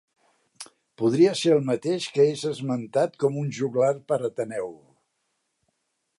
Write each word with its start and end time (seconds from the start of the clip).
Podria 1.01 1.33
ser 1.41 1.51
el 1.55 1.61
mateix 1.67 2.07
que 2.15 2.25
és 2.31 2.47
esmentat 2.53 3.21
com 3.25 3.39
un 3.43 3.55
joglar 3.59 3.93
per 4.09 4.21
Ateneu. 4.31 4.75